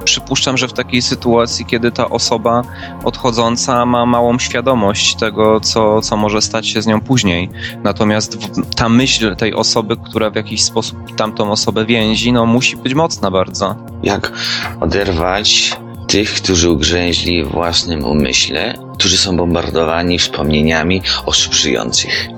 [0.08, 2.62] przypuszczam, że w takiej sytuacji, kiedy ta osoba
[3.04, 7.50] odchodząca ma małą świadomość tego, co, co może stać się z nią później.
[7.84, 8.38] Natomiast
[8.76, 13.32] ta myśl tej osoby, która w jakiś sposób tamtą osobę więzi, no musi być mocna
[13.32, 13.76] bardzo.
[14.04, 14.32] Jak
[14.80, 22.30] oderwać tych, którzy ugrzęźli w własnym umyśle, którzy są bombardowani wspomnieniami osób żyjących?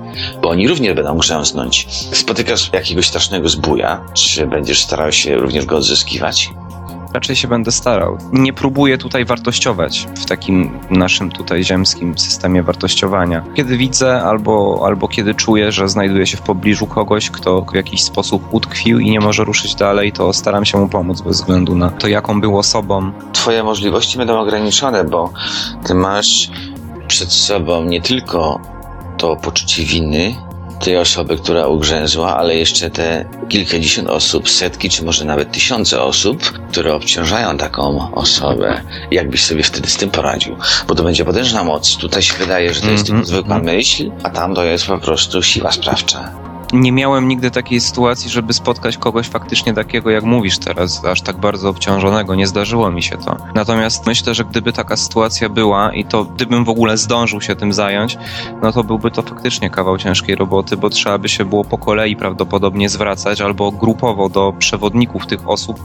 [0.42, 1.86] Bo oni również będą grzęznąć.
[2.12, 6.50] Spotykasz jakiegoś strasznego zbója, czy będziesz starał się również go odzyskiwać?
[7.14, 8.18] Raczej się będę starał.
[8.32, 13.44] Nie próbuję tutaj wartościować w takim naszym tutaj ziemskim systemie wartościowania.
[13.54, 18.02] Kiedy widzę albo, albo kiedy czuję, że znajduję się w pobliżu kogoś, kto w jakiś
[18.02, 21.90] sposób utkwił i nie może ruszyć dalej, to staram się mu pomóc bez względu na
[21.90, 23.12] to, jaką był osobą.
[23.32, 25.32] Twoje możliwości będą ograniczone, bo
[25.86, 26.50] ty masz
[27.08, 28.60] przed sobą nie tylko
[29.18, 30.49] to poczucie winy
[30.80, 36.42] tej osoby, która ugrzęzła, ale jeszcze te kilkadziesiąt osób, setki, czy może nawet tysiące osób,
[36.70, 38.82] które obciążają taką osobę.
[39.10, 40.56] Jak byś sobie wtedy z tym poradził?
[40.88, 41.96] Bo to będzie potężna moc.
[41.96, 43.76] Tutaj się wydaje, że to jest Mhm, tylko zwykła mhm.
[43.76, 46.49] myśl, a tam to jest po prostu siła sprawcza.
[46.72, 51.36] Nie miałem nigdy takiej sytuacji, żeby spotkać kogoś faktycznie takiego, jak mówisz teraz, aż tak
[51.36, 52.34] bardzo obciążonego.
[52.34, 53.36] Nie zdarzyło mi się to.
[53.54, 57.72] Natomiast myślę, że gdyby taka sytuacja była i to gdybym w ogóle zdążył się tym
[57.72, 58.18] zająć,
[58.62, 62.16] no to byłby to faktycznie kawał ciężkiej roboty, bo trzeba by się było po kolei
[62.16, 65.80] prawdopodobnie zwracać albo grupowo do przewodników tych osób,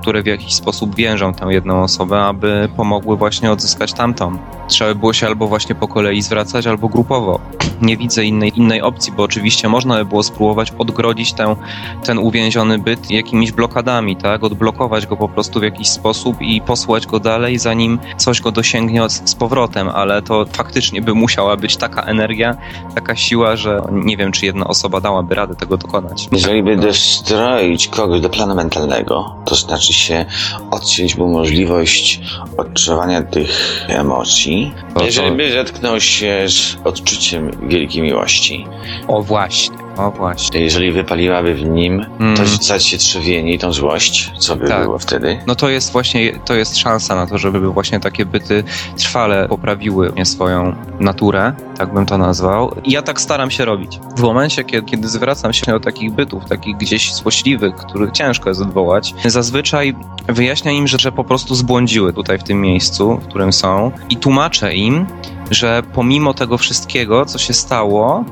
[0.00, 4.38] które w jakiś sposób więżą tę jedną osobę, aby pomogły właśnie odzyskać tamtą.
[4.68, 7.40] Trzeba by było się albo właśnie po kolei zwracać, albo grupowo.
[7.82, 11.56] Nie widzę innej, innej opcji, bo oczywiście można by było spróbować odgrodzić tę,
[12.04, 14.44] ten uwięziony byt jakimiś blokadami, tak?
[14.44, 19.10] Odblokować go po prostu w jakiś sposób i posłać go dalej, zanim coś go dosięgnie
[19.10, 22.56] z powrotem, ale to faktycznie by musiała być taka energia,
[22.94, 26.28] taka siła, że nie wiem, czy jedna osoba dałaby radę tego dokonać.
[26.32, 30.24] Jeżeli by dostroić kogoś do planu mentalnego, to znaczy się
[30.70, 32.20] odciąć mu możliwość
[32.56, 34.72] odczuwania tych emocji.
[34.94, 38.66] To- to- Jeżeli by zetknął się z odczuciem wielkiej miłości,
[39.08, 40.60] O właśnie, o właśnie.
[40.60, 42.36] jeżeli wypaliłaby w nim Mm.
[42.36, 44.82] to zacietrzewienie i tą złość, co by Tak.
[44.82, 45.38] było wtedy?
[45.46, 48.64] No to jest właśnie, to jest szansa na to, żeby właśnie takie byty
[48.96, 52.74] trwale poprawiły swoją naturę, tak bym to nazwał.
[52.84, 54.00] I ja tak staram się robić.
[54.16, 58.60] W momencie, kiedy, kiedy zwracam się do takich bytów, takich gdzieś złośliwych, których ciężko jest
[58.62, 59.94] odwołać, zazwyczaj
[60.28, 64.16] wyjaśniam im, że, że po prostu zbłądziły tutaj w tym miejscu, w którym są i
[64.16, 65.06] tłumaczę im,
[65.50, 68.24] że pomimo tego wszystkiego, co się stało,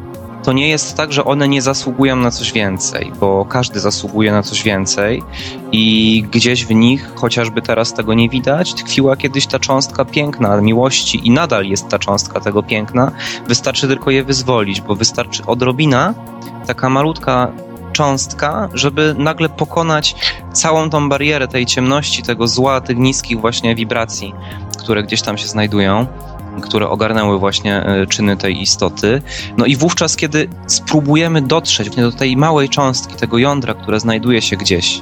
[0.49, 4.43] to nie jest tak, że one nie zasługują na coś więcej, bo każdy zasługuje na
[4.43, 5.23] coś więcej
[5.73, 11.27] i gdzieś w nich, chociażby teraz tego nie widać, tkwiła kiedyś ta cząstka piękna miłości
[11.27, 13.13] i nadal jest ta cząstka tego piękna.
[13.49, 16.15] Wystarczy tylko je wyzwolić, bo wystarczy odrobina,
[16.67, 17.53] taka malutka
[17.93, 20.15] cząstka, żeby nagle pokonać
[20.53, 24.35] całą tą barierę tej ciemności, tego zła, tych niskich właśnie wibracji,
[24.79, 26.07] które gdzieś tam się znajdują
[26.61, 29.23] które ogarnęły właśnie e, czyny tej istoty.
[29.57, 34.57] No i wówczas, kiedy spróbujemy dotrzeć do tej małej cząstki, tego jądra, które znajduje się
[34.57, 35.01] gdzieś,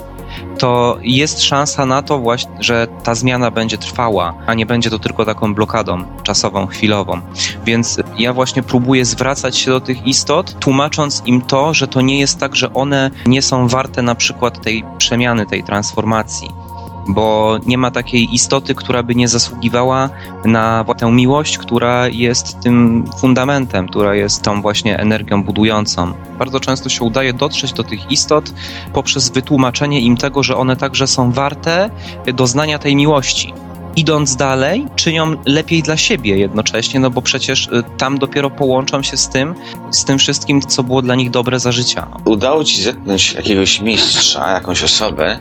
[0.58, 4.98] to jest szansa na to właśnie, że ta zmiana będzie trwała, a nie będzie to
[4.98, 7.20] tylko taką blokadą czasową, chwilową.
[7.64, 12.20] Więc ja właśnie próbuję zwracać się do tych istot, tłumacząc im to, że to nie
[12.20, 16.65] jest tak, że one nie są warte na przykład tej przemiany, tej transformacji.
[17.08, 20.10] Bo nie ma takiej istoty, która by nie zasługiwała
[20.44, 26.12] na tę miłość, która jest tym fundamentem, która jest tą właśnie energią budującą.
[26.38, 28.52] Bardzo często się udaje dotrzeć do tych istot
[28.92, 31.90] poprzez wytłumaczenie im tego, że one także są warte
[32.34, 33.52] doznania tej miłości.
[33.96, 39.16] Idąc dalej, czynią lepiej dla siebie jednocześnie, no bo przecież y, tam dopiero połączą się
[39.16, 39.54] z tym,
[39.90, 42.06] z tym wszystkim, co było dla nich dobre za życia.
[42.24, 45.38] Udało ci zetknąć jakiegoś mistrza, jakąś osobę,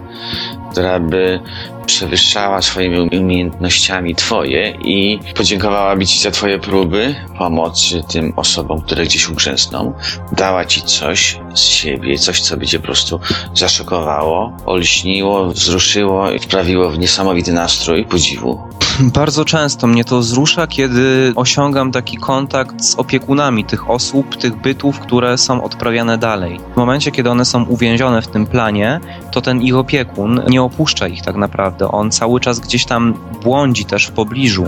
[0.75, 1.39] która by
[1.85, 9.29] przewyższała swoimi umiejętnościami twoje i podziękowałaby ci za twoje próby pomocy tym osobom, które gdzieś
[9.29, 9.93] ugrzęzną.
[10.31, 13.19] Dała ci coś z siebie, coś, co by cię po prostu
[13.53, 18.74] zaszokowało, olśniło, wzruszyło i wprawiło w niesamowity nastrój podziwu.
[18.99, 24.99] Bardzo często mnie to wzrusza, kiedy osiągam taki kontakt z opiekunami tych osób, tych bytów,
[24.99, 26.59] które są odprawiane dalej.
[26.73, 28.99] W momencie, kiedy one są uwięzione w tym planie,
[29.31, 31.91] to ten ich opiekun nie opuszcza ich tak naprawdę.
[31.91, 34.65] On cały czas gdzieś tam błądzi też w pobliżu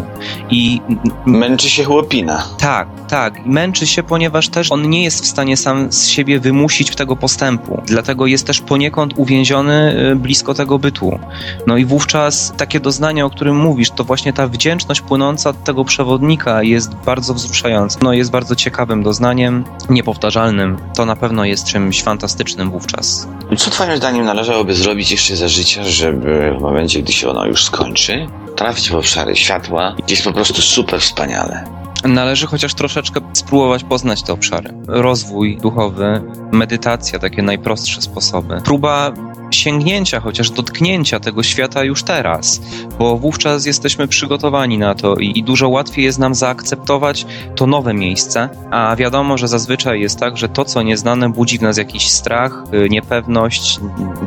[0.50, 0.82] i
[1.26, 2.44] Męczy się chłopina.
[2.60, 3.46] tak, tak.
[3.46, 7.82] Męczy się, ponieważ też on nie jest w stanie sam z siebie wymusić tego postępu.
[7.86, 11.20] Dlatego jest też poniekąd uwięziony y, blisko tego bytu.
[11.68, 15.86] No i wówczas takie doznanie, o którym mówisz, to właśnie ta wdzięczność płynąca od tego
[15.86, 18.00] przewodnika jest bardzo wzruszająca.
[18.02, 20.78] No jest bardzo ciekawym doznaniem, niepowtarzalnym.
[20.96, 23.28] To na pewno jest czymś fantastycznym wówczas.
[23.58, 27.66] Co twoim zdaniem należałoby zrobić jeszcze za życia, żeby w momencie, gdy się ono już
[27.66, 31.78] skończy, trafić w obszary światła, gdzie jest po prostu super wspaniale?
[32.04, 34.74] Należy chociaż troszeczkę spróbować poznać te obszary.
[34.88, 38.62] Rozwój duchowy, medytacja, takie najprostsze sposoby.
[38.66, 39.14] Próba
[39.52, 42.62] sięgnięcia, chociaż dotknięcia tego świata już teraz,
[43.00, 47.94] bo wówczas jesteśmy przygotowani na to i, i dużo łatwiej jest nam zaakceptować to nowe
[47.94, 52.10] miejsce, a wiadomo, że zazwyczaj jest tak, że to, co nieznane, budzi w nas jakiś
[52.10, 53.80] strach, y, niepewność,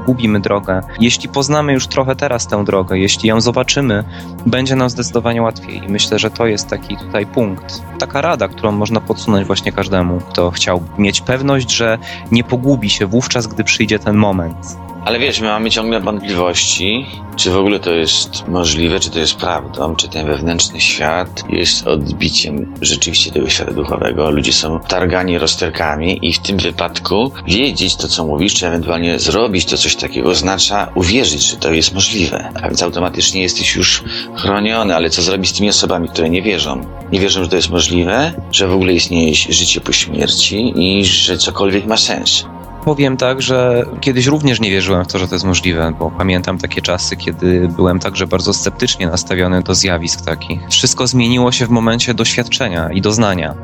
[0.06, 0.80] gubimy drogę.
[1.00, 4.04] Jeśli poznamy już trochę teraz tę drogę, jeśli ją zobaczymy,
[4.46, 8.72] będzie nam zdecydowanie łatwiej i myślę, że to jest taki tutaj punkt, taka rada, którą
[8.72, 11.98] można podsunąć właśnie każdemu, kto chciał mieć pewność, że
[12.30, 14.89] nie pogubi się wówczas, gdy przyjdzie ten moment.
[15.04, 19.34] Ale wiesz, my mamy ciągle wątpliwości, czy w ogóle to jest możliwe, czy to jest
[19.34, 24.30] prawdą, czy ten wewnętrzny świat jest odbiciem rzeczywiście tego świata duchowego.
[24.30, 29.64] Ludzie są targani rozterkami i w tym wypadku wiedzieć to, co mówisz, czy ewentualnie zrobić
[29.64, 32.52] to coś takiego, oznacza uwierzyć, że to jest możliwe.
[32.62, 34.04] A więc automatycznie jesteś już
[34.36, 36.86] chroniony, ale co zrobić z tymi osobami, które nie wierzą?
[37.12, 41.38] Nie wierzą, że to jest możliwe, że w ogóle istnieje życie po śmierci i że
[41.38, 42.44] cokolwiek ma sens.
[42.84, 46.58] Powiem tak, że kiedyś również nie wierzyłem w to, że to jest możliwe, bo pamiętam
[46.58, 50.60] takie czasy, kiedy byłem także bardzo sceptycznie nastawiony do zjawisk takich.
[50.70, 53.54] Wszystko zmieniło się w momencie doświadczenia i doznania.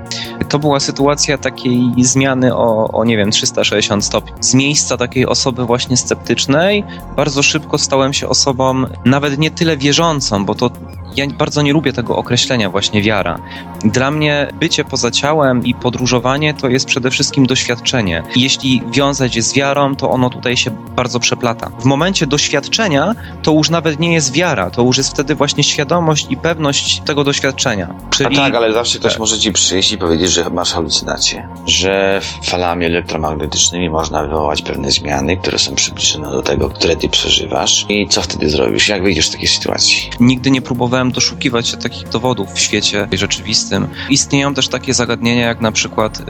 [0.48, 4.32] To była sytuacja takiej zmiany o, o nie wiem, 360 stopni.
[4.40, 6.84] Z miejsca takiej osoby właśnie sceptycznej
[7.16, 10.70] bardzo szybko stałem się osobą nawet nie tyle wierzącą, bo to
[11.16, 13.38] ja bardzo nie lubię tego określenia właśnie wiara.
[13.84, 18.22] Dla mnie bycie poza ciałem i podróżowanie to jest przede wszystkim doświadczenie.
[18.36, 21.70] Jeśli wiązać z wiarą, to ono tutaj się bardzo przeplata.
[21.80, 26.26] W momencie doświadczenia to już nawet nie jest wiara, to już jest wtedy właśnie świadomość
[26.30, 27.94] i pewność tego doświadczenia.
[28.10, 29.20] Czyli A tak, ale zawsze ktoś Tak.
[29.20, 31.48] może ci przyjść i powiedzieć, że masz halucynacje.
[31.66, 37.86] Że falami elektromagnetycznymi można wywołać pewne zmiany, które są przybliżone do tego, które ty przeżywasz.
[37.88, 38.88] I co wtedy zrobisz?
[38.88, 40.10] Jak wyjdziesz z takiej sytuacji?
[40.20, 43.88] Nigdy nie próbowałem doszukiwać się takich dowodów w świecie rzeczywistym.
[44.10, 46.22] Istnieją też takie zagadnienia jak na przykład y,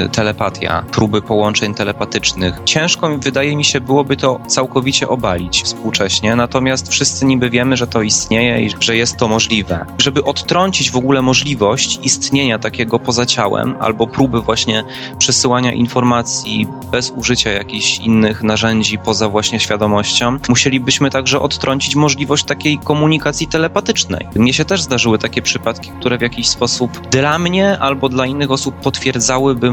[0.00, 2.15] y, telepatia, próby połączeń telepatycznych.
[2.64, 7.86] Ciężko mi wydaje mi się byłoby to całkowicie obalić współcześnie, natomiast wszyscy niby wiemy, że
[7.86, 9.86] to istnieje i że jest to możliwe.
[9.98, 14.84] Żeby odtrącić w ogóle możliwość istnienia takiego poza ciałem albo próby właśnie
[15.18, 22.78] przesyłania informacji bez użycia jakichś innych narzędzi poza właśnie świadomością, musielibyśmy także odtrącić możliwość takiej
[22.78, 24.26] komunikacji telepatycznej.
[24.34, 28.50] Mnie się też zdarzyły takie przypadki, które w jakiś sposób dla mnie albo dla innych
[28.50, 29.72] osób potwierdzałyby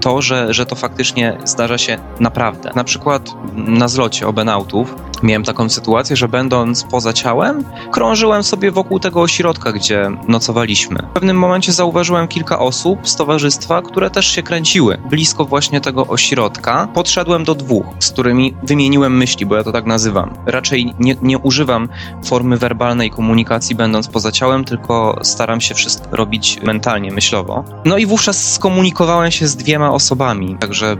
[0.00, 1.83] to, że, że to faktycznie zdarza się
[2.20, 2.70] naprawdę.
[2.74, 9.00] Na przykład na zlocie obenautów miałem taką sytuację, że będąc poza ciałem, krążyłem sobie wokół
[9.00, 10.98] tego ośrodka, gdzie nocowaliśmy.
[11.10, 16.06] W pewnym momencie zauważyłem kilka osób z towarzystwa, które też się kręciły blisko właśnie tego
[16.06, 16.88] ośrodka.
[16.94, 20.34] Podszedłem do dwóch, z którymi wymieniłem myśli, bo ja to tak nazywam.
[20.46, 21.88] Raczej nie, nie używam
[22.24, 27.64] formy werbalnej komunikacji, będąc poza ciałem, tylko staram się wszystko robić mentalnie, myślowo.
[27.84, 30.96] No i wówczas skomunikowałem się z dwiema osobami, także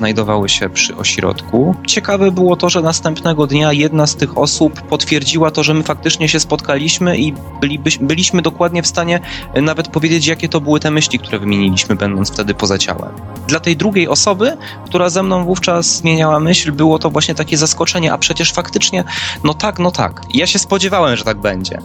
[0.00, 1.74] znajdowały się przy ośrodku.
[1.86, 6.28] Ciekawe było to, że następnego dnia jedna z tych osób potwierdziła to, że my faktycznie
[6.28, 9.20] się spotkaliśmy i bylibyś, byliśmy dokładnie w stanie
[9.54, 13.12] e, nawet powiedzieć, jakie to były te myśli, które wymieniliśmy, będąc wtedy poza ciałem.
[13.48, 18.12] Dla tej drugiej osoby, która ze mną wówczas zmieniała myśl, było to właśnie takie zaskoczenie,
[18.12, 19.04] a przecież faktycznie,
[19.44, 20.22] no tak, no tak.
[20.34, 21.78] Ja się spodziewałem, że tak będzie.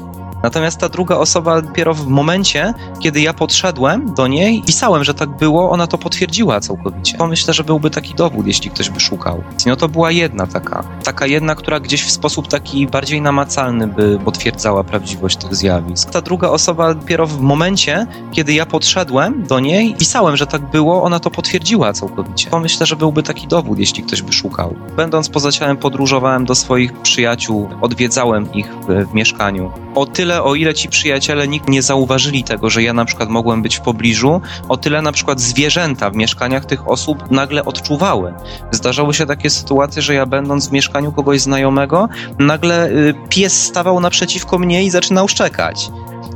[0.46, 5.30] Natomiast ta druga osoba dopiero w momencie, kiedy ja podszedłem do niej, pisałem, że tak
[5.30, 7.18] było, ona to potwierdziła całkowicie.
[7.18, 9.44] To myślę, że byłby taki dowód, jeśli ktoś by szukał.
[9.66, 10.84] No to była jedna taka.
[11.04, 16.10] Taka jedna, która gdzieś w sposób taki bardziej namacalny by potwierdzała prawdziwość tych zjawisk.
[16.10, 21.04] Ta druga osoba dopiero w momencie, kiedy ja podszedłem do niej, pisałem, że tak było,
[21.04, 22.50] ona to potwierdziła całkowicie.
[22.50, 24.76] To myślę, że byłby taki dowód, jeśli ktoś by szukał.
[24.96, 29.72] Będąc poza ciałem, podróżowałem do swoich przyjaciół, odwiedzałem ich w, w mieszkaniu.
[29.96, 33.30] O tyle tyle, o ile ci przyjaciele nikt nie zauważyli tego, że ja na przykład
[33.30, 38.34] mogłem być w pobliżu, o tyle na przykład zwierzęta w mieszkaniach tych osób nagle odczuwały.
[38.72, 44.00] Zdarzały się takie sytuacje, że ja będąc w mieszkaniu kogoś znajomego, nagle y, pies stawał
[44.00, 45.90] naprzeciwko mnie i zaczynał szczekać.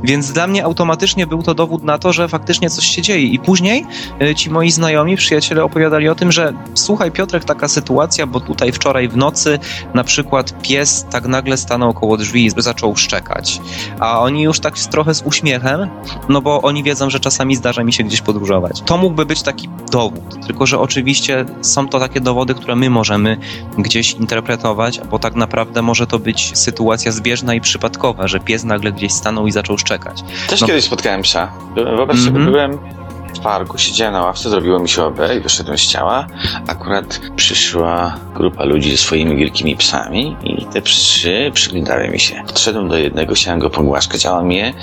[0.04, 3.26] Więc dla mnie automatycznie był to dowód na to, że faktycznie coś się dzieje.
[3.26, 3.86] I później
[4.22, 8.72] y, ci moi znajomi, przyjaciele opowiadali o tym, że słuchaj Piotrek, taka sytuacja, bo tutaj
[8.72, 9.58] wczoraj w nocy
[9.94, 13.60] na przykład pies tak nagle stanął koło drzwi i zaczął szczekać.
[13.98, 15.88] A oni już tak trochę z uśmiechem,
[16.28, 18.80] no bo oni wiedzą, że czasami zdarza mi się gdzieś podróżować.
[18.80, 23.36] To mógłby być taki dowód, tylko że oczywiście są to takie dowody, które my możemy
[23.78, 28.92] gdzieś interpretować, bo tak naprawdę może to być sytuacja zbieżna i przypadkowa, że pies nagle
[28.92, 30.22] gdzieś stanął i zaczął szczekać czekać.
[30.48, 30.66] Też No.
[30.66, 31.52] kiedyś spotkałem psa.
[31.74, 32.46] Wyobraź sobie, Mhm.
[32.46, 32.78] byłem
[33.36, 36.26] w parku, siedziałem na ławce, zrobiło mi się OB i wyszedłem z ciała.
[36.68, 42.42] Akurat przyszła grupa ludzi ze swoimi wielkimi psami i te psy przyglądały mi się.
[42.46, 44.74] Podszedłem do jednego, chciałem go pogłaskać, a on mnie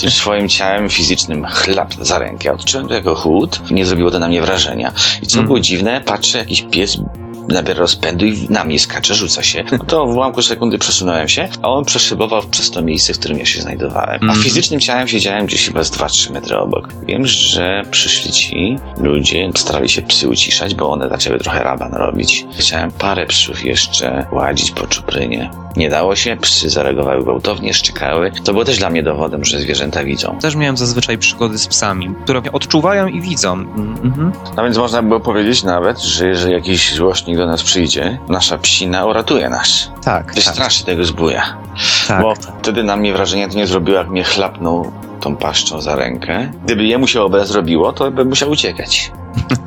[0.00, 2.52] tym swoim ciałem fizycznym chlap za rękę.
[2.52, 4.92] Odczułem to jako chłód, nie zrobiło to na mnie wrażenia.
[5.22, 5.46] I co Mhm.
[5.46, 6.96] było dziwne, patrzę, jakiś pies
[7.48, 9.64] nabiera rozpędu i na mnie skacze, rzuca się.
[9.72, 13.38] No to w ułamku sekundy przesunąłem się, a on przeszybował przez to miejsce, w którym
[13.38, 14.18] ja się znajdowałem.
[14.20, 14.42] A Mhm.
[14.42, 16.88] fizycznym ciałem siedziałem gdzieś chyba z 2-3 metry obok.
[17.06, 22.46] Wiem, że przyszli ci ludzie, starali się psy uciszać, bo one zaczęły trochę raban robić.
[22.58, 25.50] Chciałem parę psów jeszcze ładzić po czuprynie.
[25.76, 28.32] Nie dało się, psy zareagowały gwałtownie, szczekały.
[28.44, 30.38] To było też dla mnie dowodem, że zwierzęta widzą.
[30.40, 33.52] Też miałem zazwyczaj przygody z psami, które mnie odczuwają i widzą.
[33.52, 34.32] Mhm.
[34.56, 39.06] No więc można było powiedzieć nawet, że jeżeli jakiś złośnik do nas przyjdzie, nasza psina
[39.06, 39.90] uratuje nas.
[40.04, 41.56] Tak, tak, Wystraszy tego zbója.
[42.08, 42.22] tak.
[42.22, 46.52] Bo wtedy na mnie wrażenie to nie zrobiło, jak mnie chlapnął tą paszczą za rękę.
[46.64, 49.12] Gdyby jemu się obraz zrobiło, to bym musiał uciekać.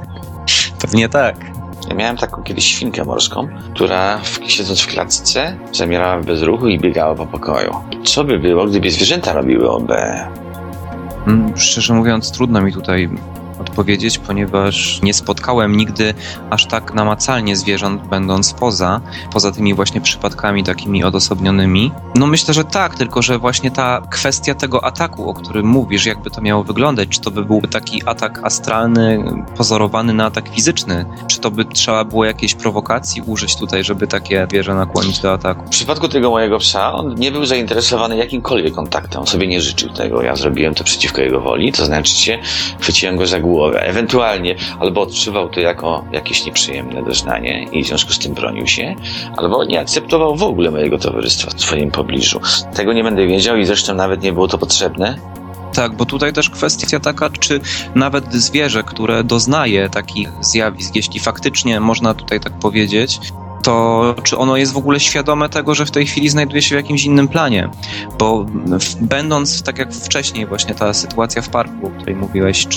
[0.82, 1.57] Pewnie tak.
[1.88, 7.16] Ja miałem taką kiedyś świnkę morską, która siedząc w klatce zamierała w bezruchu i biegała
[7.16, 7.74] po pokoju.
[8.04, 9.92] Co by było, gdyby zwierzęta robiły OB?
[11.28, 13.10] Mm, Szczerze mówiąc, trudno mi tutaj
[13.68, 16.14] odpowiedzieć, ponieważ nie spotkałem nigdy
[16.50, 19.02] aż tak namacalnie zwierząt, będąc poza,
[19.34, 21.92] poza tymi właśnie przypadkami takimi odosobnionymi.
[22.16, 26.30] No myślę, że tak, tylko że właśnie ta kwestia tego ataku, o którym mówisz, jakby
[26.30, 29.24] to miało wyglądać, czy to by byłby taki atak astralny,
[29.58, 34.48] pozorowany na atak fizyczny, czy to by trzeba było jakiejś prowokacji użyć tutaj, żeby takie
[34.50, 35.66] zwierzę nakłonić do ataku.
[35.66, 39.22] W przypadku tego mojego psa, on nie był zainteresowany jakimkolwiek kontaktem.
[39.22, 40.22] On sobie nie życzył tego.
[40.22, 42.40] Ja zrobiłem to przeciwko jego woli, to znaczy się,
[42.80, 43.57] chwyciłem go za głowę.
[43.66, 48.96] Ewentualnie albo odczuwał to jako jakieś nieprzyjemne doznanie i w związku z tym bronił się,
[49.38, 52.40] albo nie akceptował w ogóle mojego towarzystwa w swoim pobliżu.
[52.76, 55.18] Tego nie będę wiedział i zresztą nawet nie było to potrzebne.
[55.74, 57.60] Tak, bo tutaj też kwestia taka, czy
[57.96, 63.20] nawet zwierzę, które doznaje takich zjawisk, jeśli faktycznie można tutaj tak powiedzieć,
[63.64, 66.78] to czy ono jest w ogóle świadome tego, że w tej chwili znajduje się w
[66.78, 67.70] jakimś innym planie?
[68.20, 68.46] Bo
[69.02, 72.68] będąc, tak jak wcześniej, właśnie ta sytuacja w parku, o której mówiłeś,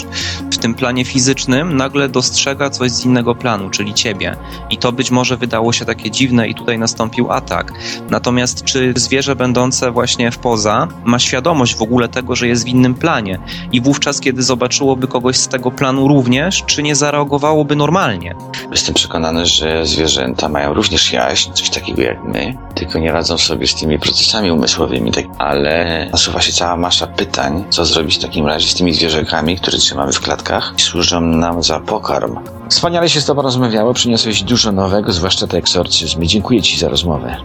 [0.50, 4.36] w tym planie fizycznym, nagle dostrzega coś z innego planu, czyli ciebie.
[4.70, 7.72] I to być może wydało się takie dziwne i tutaj nastąpił atak.
[8.10, 12.68] Natomiast czy zwierzę będące właśnie w poza ma świadomość w ogóle tego, że jest w
[12.68, 13.38] innym planie
[13.72, 18.34] i wówczas, kiedy zobaczyłoby kogoś z tego planu również, czy nie zareagowałoby normalnie?
[18.70, 23.66] Jestem przekonany, że zwierzęta mają również jaźń, coś takiego jak my, tylko nie radzą sobie
[23.66, 28.46] z tymi procesami umysłowymi, tak, ale nasuwa się cała masza pytań, co zrobić w takim
[28.46, 32.38] razie z tymi zwierzakami, które trzymamy w klatkach i służą nam za pokarm.
[32.68, 36.26] Wspaniale się z Tobą rozmawiało, przyniosłeś dużo nowego, zwłaszcza te eksorcyzmy.
[36.26, 37.36] Dziękuję Ci za rozmowę.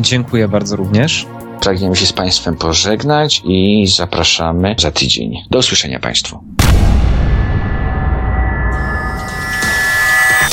[0.00, 1.26] Dziękuję bardzo również.
[1.60, 5.32] Pragniemy się z Państwem pożegnać i zapraszamy za tydzień.
[5.50, 6.44] Do usłyszenia Państwu.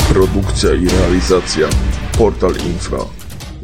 [0.08, 1.66] Produkcja i realizacja
[2.16, 3.04] Portal Infra.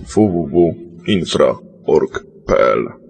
[0.07, 3.06] www.infra.org.pl